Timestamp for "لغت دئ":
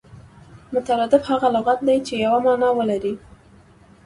1.55-1.97